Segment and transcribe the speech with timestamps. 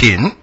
[0.00, 0.39] 10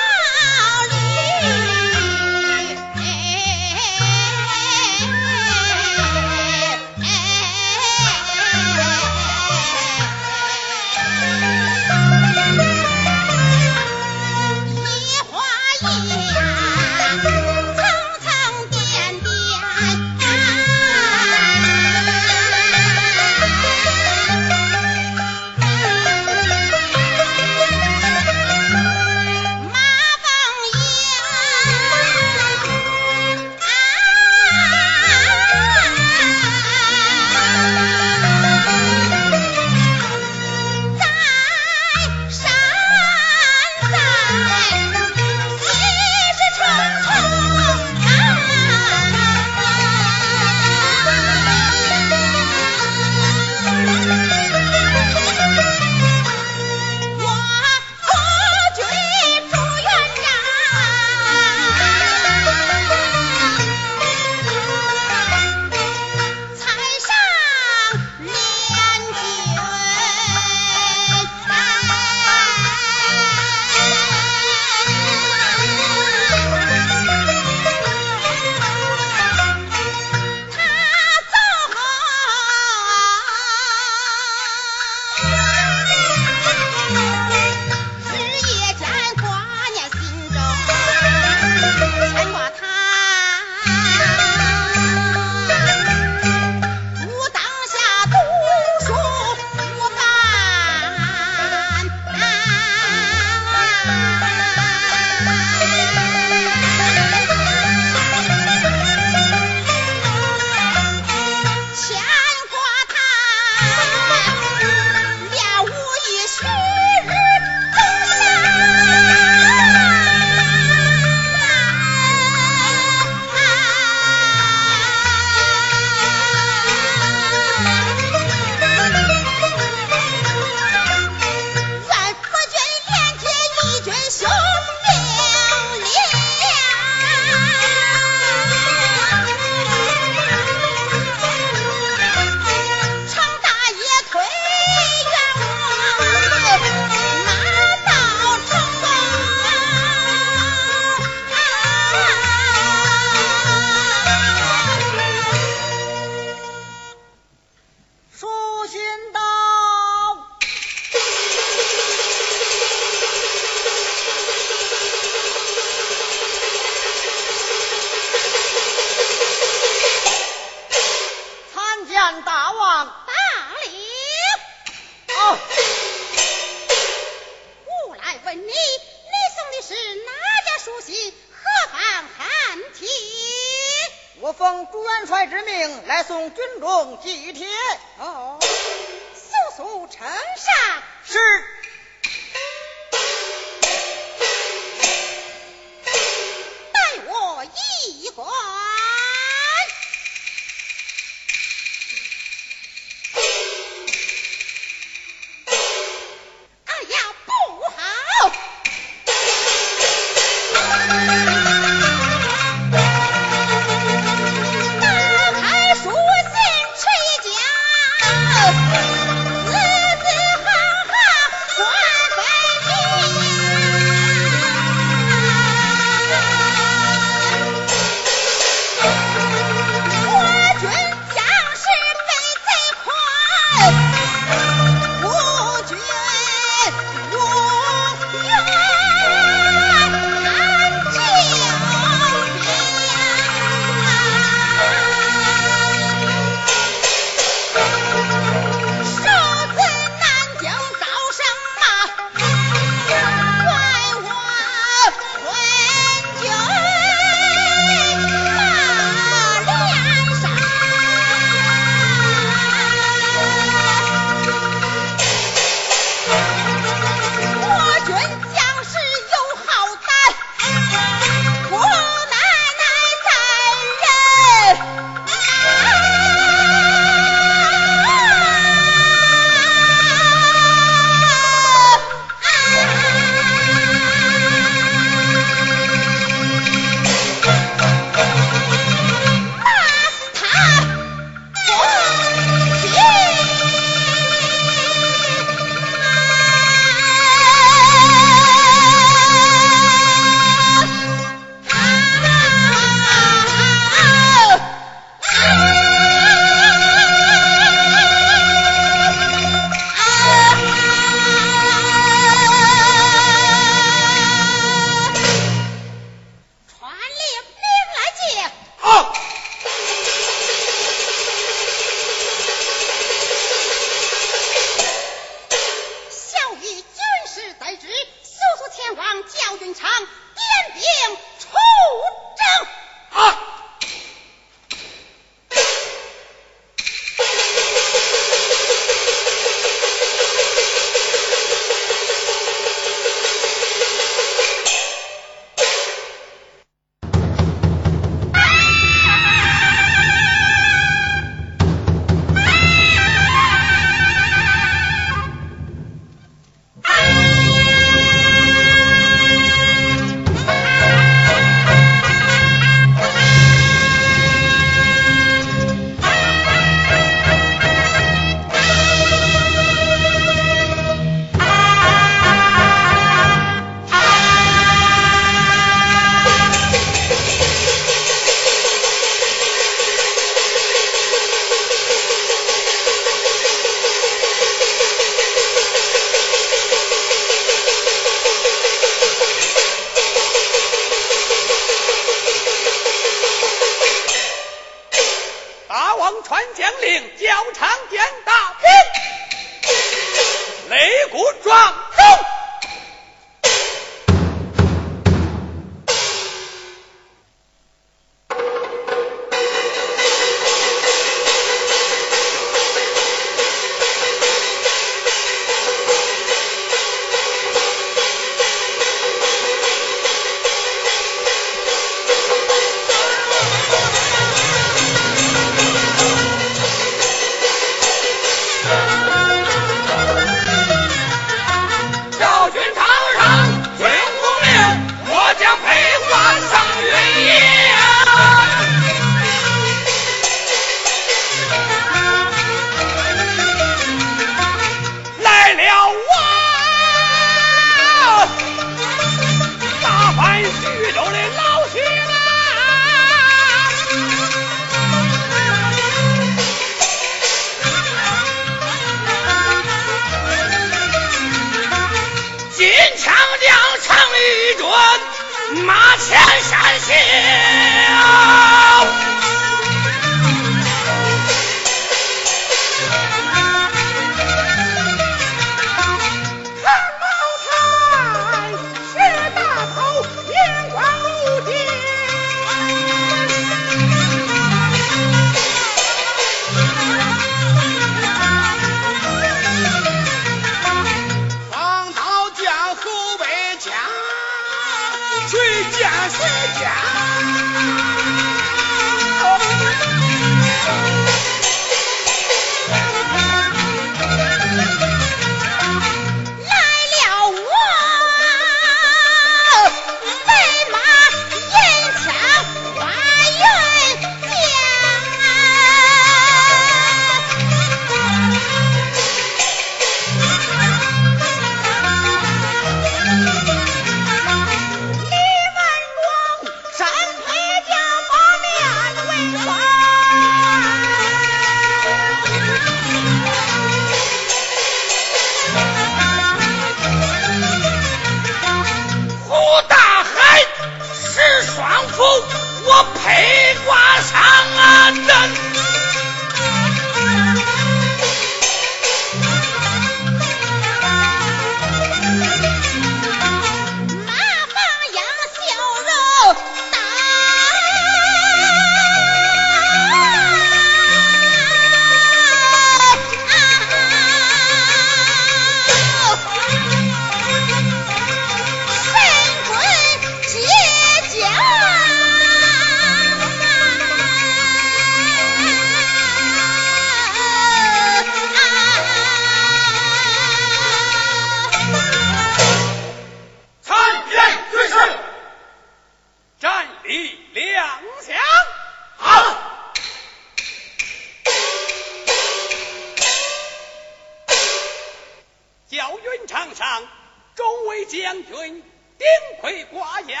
[597.92, 598.42] 将军
[598.78, 598.86] 顶
[599.20, 600.00] 盔挂甲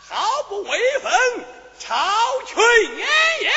[0.00, 1.12] 毫不畏风
[1.78, 1.96] 超
[2.44, 2.58] 群
[2.98, 3.06] 炎
[3.40, 3.52] 炎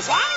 [0.00, 0.31] 爽。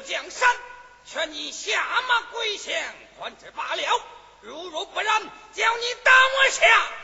[0.00, 0.48] 江山
[1.04, 2.74] 劝你下马归降
[3.18, 4.02] 还之罢了。
[4.40, 6.99] 如若不然叫你打我下。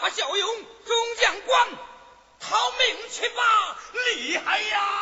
[0.00, 1.68] 他小勇中将官
[2.40, 4.99] 逃命去吧厉害呀！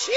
[0.00, 0.12] 切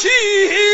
[0.00, 0.67] チ。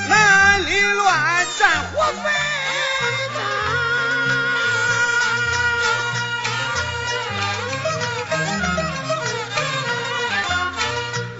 [0.08, 2.22] 南里乱战火纷
[3.34, 3.40] 杂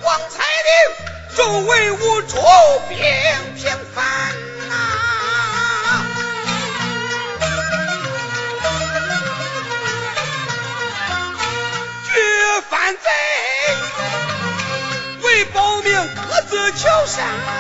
[0.03, 0.73] 王彩玲
[1.37, 2.37] 周围无处
[2.89, 3.18] 避
[16.69, 17.59] 各自求生。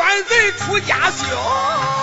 [0.00, 1.99] 犯罪出家修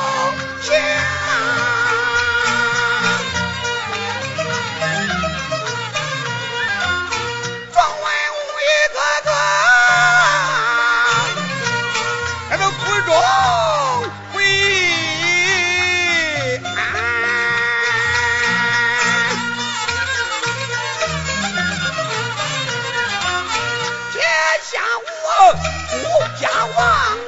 [26.39, 27.26] 家王。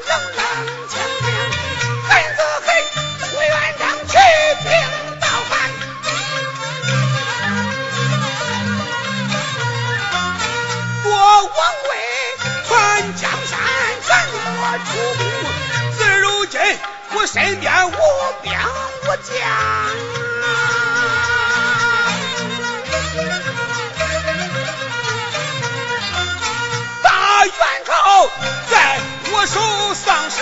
[30.10, 30.41] 手丧失